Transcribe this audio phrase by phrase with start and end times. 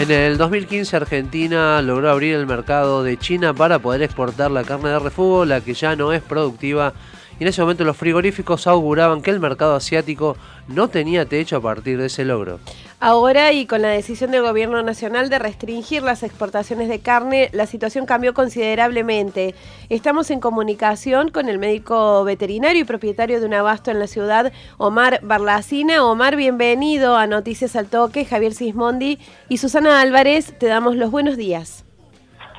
[0.00, 4.88] En el 2015 Argentina logró abrir el mercado de China para poder exportar la carne
[4.88, 6.94] de refugo, la que ya no es productiva
[7.38, 11.60] y en ese momento los frigoríficos auguraban que el mercado asiático no tenía techo a
[11.60, 12.60] partir de ese logro.
[13.02, 17.64] Ahora y con la decisión del gobierno nacional de restringir las exportaciones de carne, la
[17.64, 19.54] situación cambió considerablemente.
[19.88, 24.52] Estamos en comunicación con el médico veterinario y propietario de un abasto en la ciudad,
[24.76, 26.04] Omar Barlacina.
[26.04, 28.26] Omar, bienvenido a Noticias al Toque.
[28.26, 31.86] Javier Sismondi y Susana Álvarez, te damos los buenos días.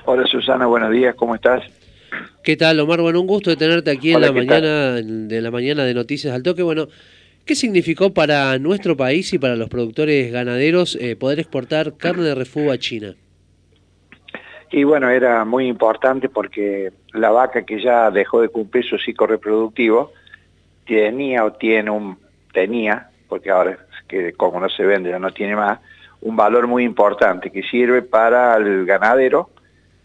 [0.05, 1.62] Hola Susana, buenos días, ¿cómo estás?
[2.44, 2.99] ¿Qué tal, Omar?
[3.02, 6.41] Bueno, un gusto de tenerte aquí en la mañana de la mañana de Noticias al
[6.41, 6.63] Toque.
[6.63, 6.88] Bueno,
[7.45, 12.36] ¿qué significó para nuestro país y para los productores ganaderos eh, poder exportar carne de
[12.36, 13.16] refugio a China?
[14.72, 19.27] Y bueno, era muy importante porque la vaca que ya dejó de cumplir su ciclo
[19.27, 20.13] reproductivo
[20.85, 22.18] tenía o tiene un
[22.54, 23.77] tenía, porque ahora
[24.08, 25.80] que como no se vende ya no tiene más,
[26.21, 29.49] un valor muy importante que sirve para el ganadero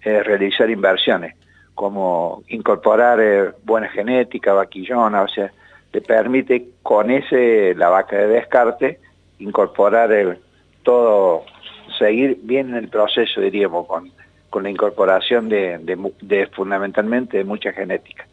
[0.03, 1.35] eh, realizar inversiones
[1.77, 5.53] como incorporar eh, buena genética, vaquillona, o sea,
[5.97, 9.01] te permite con ese, la vaca de descarte,
[9.39, 10.37] incorporar el,
[10.83, 11.47] todo,
[11.99, 14.13] seguir bien en el proceso, diríamos, con,
[14.51, 15.79] con la incorporación de,
[16.21, 18.27] de, fundamentalmente de mucha genética.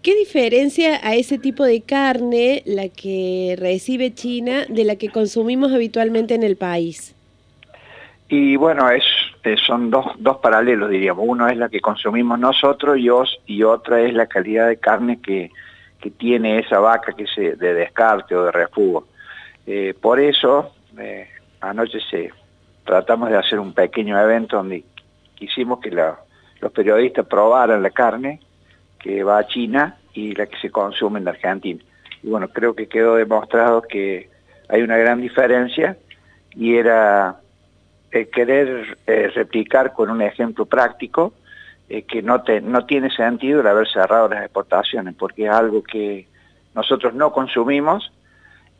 [0.00, 5.70] ¿Qué diferencia a ese tipo de carne la que recibe China de la que consumimos
[5.74, 7.14] habitualmente en el país?
[8.30, 9.04] Y bueno, es
[9.66, 11.26] son dos, dos paralelos, diríamos.
[11.28, 13.08] Uno es la que consumimos nosotros y,
[13.52, 15.50] y otra es la calidad de carne que,
[16.00, 19.06] que tiene esa vaca que se, de descarte o de refugo.
[19.66, 21.28] Eh, por eso, eh,
[21.60, 21.98] anoche
[22.84, 24.84] tratamos de hacer un pequeño evento donde
[25.34, 28.40] quisimos que los periodistas probaran la carne
[28.98, 31.82] que va a China y la que se consume en Argentina.
[32.22, 34.28] Y bueno, creo que quedó demostrado que
[34.68, 35.96] hay una gran diferencia
[36.54, 37.40] y era
[38.10, 41.34] eh, querer eh, replicar con un ejemplo práctico
[41.88, 45.82] eh, que no, te, no tiene sentido el haber cerrado las exportaciones, porque es algo
[45.82, 46.26] que
[46.74, 48.12] nosotros no consumimos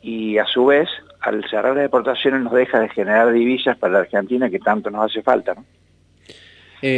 [0.01, 0.87] y a su vez
[1.21, 5.11] al cerrar las exportaciones nos deja de generar divisas para la Argentina que tanto nos
[5.11, 5.53] hace falta.
[5.55, 5.65] ¿no?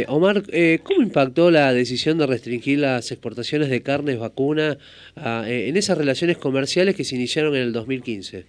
[0.06, 0.42] Omar,
[0.84, 4.78] ¿cómo impactó la decisión de restringir las exportaciones de carnes vacuna
[5.16, 8.46] ah, en esas relaciones comerciales que se iniciaron en el 2015?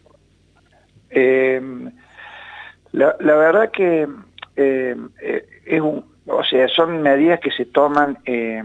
[1.16, 1.62] Eh,
[2.92, 4.08] la, verdad que
[4.56, 8.64] eh, eh, es un, o sea, son medidas que se toman eh,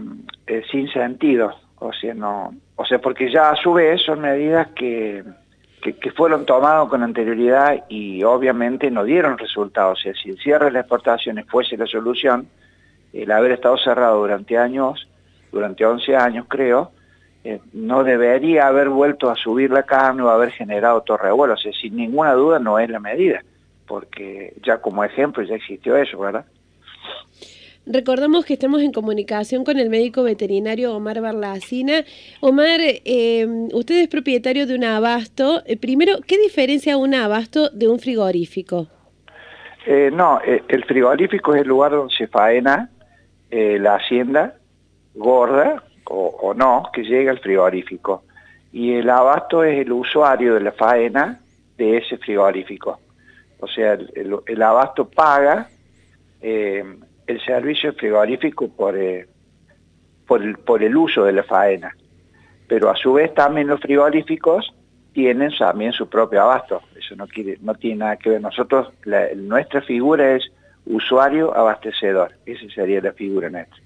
[0.71, 5.23] sin sentido, o sea, no, o sea, porque ya a su vez son medidas que,
[5.81, 9.99] que, fueron tomadas con anterioridad y obviamente no dieron resultados.
[9.99, 12.47] O sea, si el cierre de las exportaciones fuese la solución,
[13.13, 15.07] el haber estado cerrado durante años,
[15.51, 16.91] durante 11 años creo,
[17.73, 21.53] no debería haber vuelto a subir la carne o haber generado todo revuelo.
[21.53, 23.41] O sea, sin ninguna duda no es la medida
[23.89, 26.45] porque ya como ejemplo ya existió eso, ¿verdad?
[27.85, 32.03] Recordamos que estamos en comunicación con el médico veterinario Omar Barlacina.
[32.39, 35.63] Omar, eh, usted es propietario de un abasto.
[35.65, 38.87] Eh, primero, ¿qué diferencia un abasto de un frigorífico?
[39.87, 42.91] Eh, no, el frigorífico es el lugar donde se faena
[43.49, 44.53] la hacienda
[45.15, 48.23] gorda o, no que llega al frigorífico.
[48.71, 51.39] Y el abasto es el usuario de la faena
[51.77, 52.99] de ese frigorífico.
[53.59, 55.69] O sea, el, abasto paga
[56.41, 56.83] eh,
[57.27, 59.27] el servicio frigorífico por, eh,
[60.27, 61.95] por, el, por el uso de la faena.
[62.67, 64.73] Pero a su vez también los frigoríficos
[65.13, 66.81] tienen también su propio abasto.
[66.97, 68.41] Eso no, quiere, no tiene nada que ver.
[68.41, 68.89] Nosotros,
[69.35, 70.51] nuestra figura es
[70.85, 72.31] usuario abastecedor.
[72.45, 73.77] Esa sería la figura nuestra.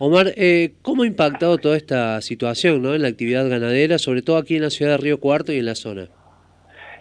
[0.00, 2.94] Omar, eh, ¿cómo ha impactado toda esta situación ¿no?
[2.94, 5.66] en la actividad ganadera, sobre todo aquí en la ciudad de Río Cuarto y en
[5.66, 6.08] la zona?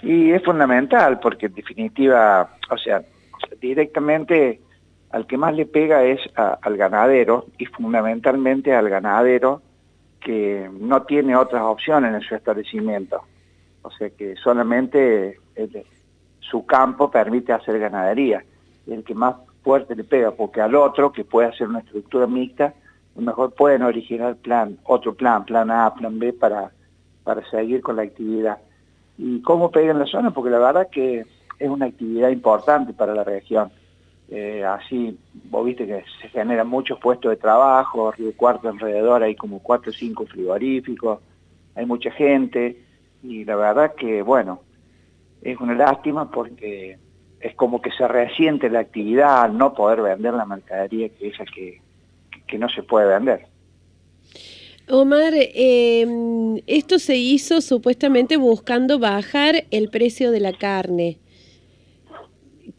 [0.02, 3.04] Y es fundamental porque en definitiva, o sea,
[3.60, 4.62] directamente
[5.12, 9.62] al que más le pega es al ganadero y fundamentalmente al ganadero
[10.20, 13.22] que no tiene otras opciones en su establecimiento.
[13.84, 15.40] O sea que solamente
[16.40, 18.44] su campo permite hacer ganadería.
[18.86, 22.74] El que más fuerte le pega, porque al otro, que puede hacer una estructura mixta,
[23.16, 26.72] mejor pueden originar plan, otro plan, plan A, plan B, para,
[27.24, 28.60] para seguir con la actividad
[29.18, 31.26] y cómo pega en la zona, porque la verdad que
[31.60, 33.72] es una actividad importante para la región.
[34.30, 35.18] Eh, así,
[35.50, 39.92] vos viste que se generan muchos puestos de trabajo, Río Cuarto alrededor hay como cuatro
[39.92, 41.20] o cinco frigoríficos,
[41.76, 42.78] hay mucha gente,
[43.24, 44.62] y la verdad que, bueno,
[45.42, 46.98] es una lástima porque
[47.40, 51.46] es como que se resiente la actividad al no poder vender la mercadería que esa
[51.46, 51.82] que,
[52.48, 53.46] que no se puede vender.
[54.90, 61.18] Omar, em, esto se hizo supuestamente buscando bajar el precio de la carne.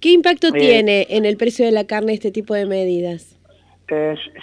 [0.00, 3.36] ¿Qué impacto tiene en el precio de la carne este tipo de medidas?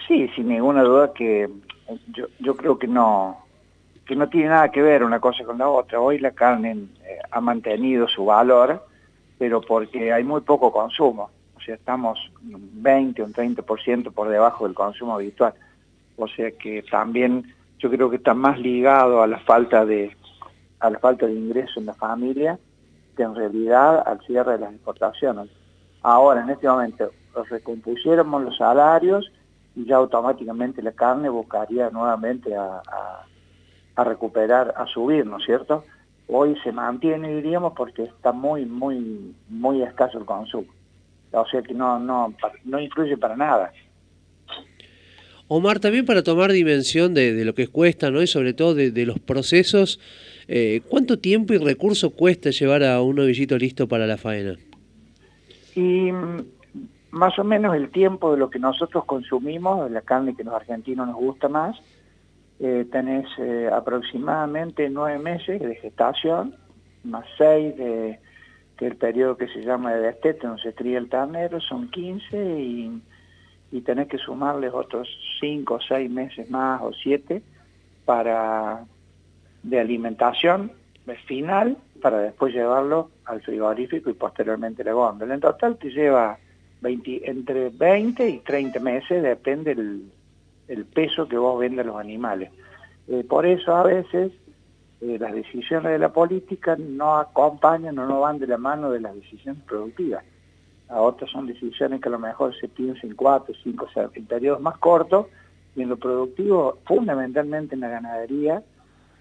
[0.08, 1.48] sí, sin ninguna duda que
[2.08, 3.46] yo, yo creo que no,
[4.06, 6.00] que no tiene nada que ver una cosa con la otra.
[6.00, 6.72] Hoy la carne
[7.04, 8.86] eh, ha mantenido su valor,
[9.38, 11.30] pero porque hay muy poco consumo.
[11.56, 15.54] O sea, estamos 20 o un 30% por debajo del consumo habitual.
[16.18, 20.16] O sea que también yo creo que está más ligado a la falta de
[20.80, 22.60] a la falta de ingreso en la familia
[23.16, 25.50] que en realidad al cierre de las exportaciones.
[26.02, 27.12] Ahora, en este momento,
[27.50, 29.32] recompusiéramos los salarios
[29.76, 32.82] y ya automáticamente la carne buscaría nuevamente a
[33.96, 35.84] a recuperar, a subir, ¿no es cierto?
[36.28, 40.68] Hoy se mantiene, diríamos, porque está muy, muy, muy escaso el consumo.
[41.32, 42.34] O sea que no, no,
[42.64, 43.72] no influye para nada.
[45.48, 48.22] Omar, también para tomar dimensión de, lo que cuesta, ¿no?
[48.22, 50.00] Y sobre todo de, los procesos,
[50.48, 54.56] eh, ¿cuánto tiempo y recurso cuesta llevar a un novillito listo para la faena?
[55.76, 56.46] Y mm,
[57.12, 61.08] más o menos el tiempo de lo que nosotros consumimos, la carne que los argentinos
[61.08, 61.78] nos gusta más,
[62.60, 66.56] eh, tenés eh, aproximadamente nueve meses de gestación,
[67.04, 68.20] más seis de
[68.78, 72.60] que el periodo que se llama de destete, donde se cría el ternero, son 15
[72.60, 73.02] y,
[73.76, 77.42] y tenés que sumarles otros cinco o seis meses más o siete
[78.06, 78.86] para
[79.64, 80.72] de alimentación
[81.28, 85.34] final para después llevarlo al frigorífico y posteriormente la góndola.
[85.34, 86.38] En total te lleva
[86.80, 92.52] 20, entre 20 y 30 meses, depende el peso que vos vendas los animales.
[93.10, 94.32] Eh, por eso a veces
[95.02, 99.02] eh, las decisiones de la política no acompañan o no van de la mano de
[99.02, 100.24] las decisiones productivas.
[100.90, 104.10] A otras son decisiones que a lo mejor se piensan en cuatro, cinco, o sea,
[104.14, 105.28] en periodos más cortos,
[105.76, 108.64] y en lo productivo, fundamentalmente en la ganadería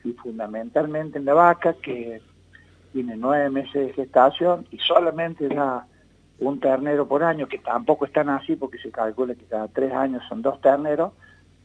[0.05, 2.21] y fundamentalmente en la vaca, que
[2.93, 5.87] tiene nueve meses de gestación y solamente da
[6.39, 10.23] un ternero por año, que tampoco están así porque se calcula que cada tres años
[10.29, 11.13] son dos terneros,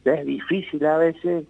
[0.04, 1.44] es difícil a veces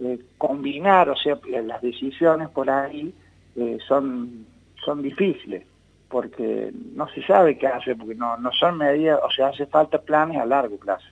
[0.00, 3.12] eh, combinar, o sea, las decisiones por ahí
[3.56, 4.46] eh, son,
[4.84, 5.64] son difíciles,
[6.08, 10.00] porque no se sabe qué hace, porque no, no son medidas, o sea, hace falta
[10.00, 11.06] planes a largo plazo.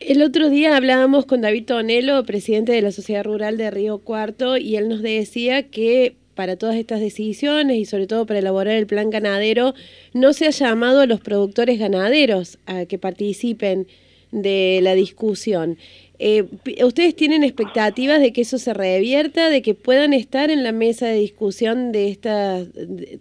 [0.00, 4.56] El otro día hablábamos con David Tonelo, presidente de la Sociedad Rural de Río Cuarto,
[4.56, 8.86] y él nos decía que para todas estas decisiones y sobre todo para elaborar el
[8.86, 9.74] plan ganadero,
[10.14, 13.88] no se ha llamado a los productores ganaderos a que participen
[14.30, 15.78] de la discusión.
[16.20, 16.48] Eh,
[16.84, 21.06] ¿Ustedes tienen expectativas de que eso se revierta, de que puedan estar en la mesa
[21.06, 22.58] de discusión de esta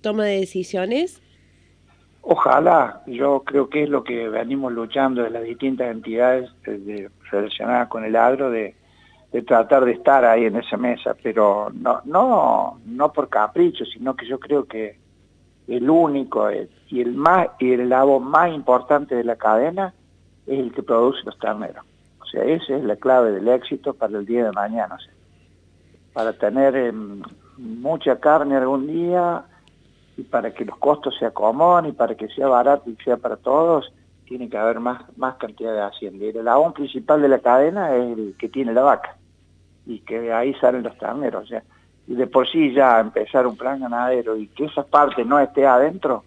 [0.01, 1.21] toma de decisiones?
[2.21, 6.49] Ojalá, yo creo que es lo que venimos luchando de las distintas entidades
[7.31, 8.75] relacionadas con el agro, de,
[9.45, 14.25] tratar de estar ahí en esa mesa, pero no, no, no por capricho, sino que
[14.25, 14.97] yo creo que
[15.67, 19.94] el único eh, y el más y el más importante de la cadena
[20.47, 21.85] es el que produce los terneros.
[22.27, 24.97] O sea, esa es la clave del éxito para el día de mañana.
[26.13, 27.21] para tener em,
[27.57, 29.45] mucha carne algún día
[30.18, 33.38] y para que los costos se acomoden y para que sea barato y sea para
[33.38, 33.94] todos,
[34.25, 36.25] tiene que haber más, más cantidad de hacienda.
[36.25, 39.15] Y el eslabón principal de la cadena es el que tiene la vaca
[39.85, 41.44] y que ahí salen los terneros.
[41.44, 41.63] O sea,
[42.07, 45.68] y de por sí ya empezar un plan ganadero y que esa parte no esté
[45.68, 46.23] adentro,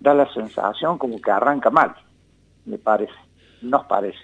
[0.00, 1.94] da la sensación como que arranca mal,
[2.64, 3.14] me parece
[3.62, 4.18] nos parece.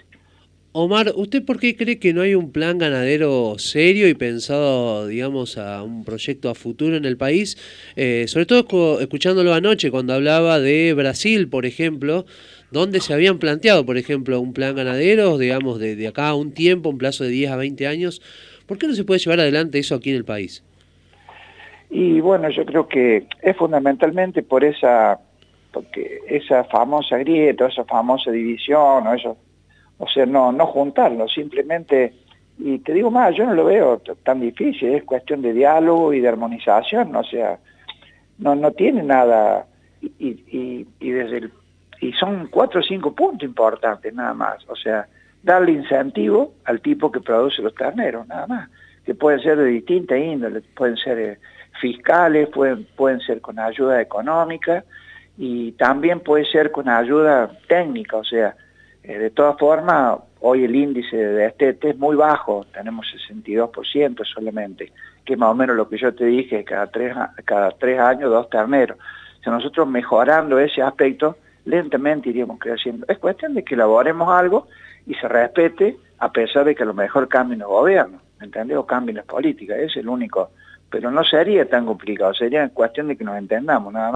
[0.75, 5.59] Omar, ¿usted por qué cree que no hay un plan ganadero serio y pensado, digamos,
[5.59, 7.57] a un proyecto a futuro en el país?
[7.95, 12.25] Eh, sobre todo escuchándolo anoche cuando hablaba de Brasil, por ejemplo,
[12.71, 16.89] donde se habían planteado, por ejemplo, un plan ganadero, digamos, de, acá a un tiempo,
[16.89, 18.19] un plazo de 10 a 20 años.
[18.65, 20.63] ¿Por qué no se puede llevar adelante eso aquí en el país?
[21.91, 25.19] Y bueno, yo creo que es fundamentalmente por esa
[25.71, 29.37] porque esa famosa grieta, esa famosa división, o eso,
[30.03, 32.13] o sea, no, no juntarlo, simplemente,
[32.57, 36.21] y te digo más, yo no lo veo tan difícil, es cuestión de diálogo y
[36.21, 37.59] de armonización, o sea,
[38.37, 39.65] no, no tiene nada,
[40.01, 41.51] y desde el,
[42.03, 45.07] y son cuatro o cinco puntos importantes nada más, o sea,
[45.41, 48.69] darle incentivo al tipo que produce los terneros, nada más,
[49.05, 51.39] que pueden ser de distinta índole, pueden ser eh,
[51.79, 54.83] fiscales, pueden, pueden ser con ayuda económica,
[55.37, 58.55] y también puede ser con ayuda técnica, o sea,
[59.03, 64.91] eh, de todas formas, hoy el índice de destete es muy bajo, tenemos 62% solamente,
[65.25, 68.31] que es más o menos lo que yo te dije, cada tres, cada tres años
[68.31, 68.97] dos terneros.
[69.39, 73.05] O sea, nosotros mejorando ese aspecto, lentamente iríamos creciendo.
[73.09, 74.67] Es cuestión de que elaboremos algo
[75.05, 78.77] y se respete a pesar de que a lo mejor cambien los gobiernos, ¿entendés?
[78.77, 80.51] O cambien las políticas, es el único.
[80.89, 84.11] Pero no sería tan complicado, sería cuestión de que nos entendamos nada más.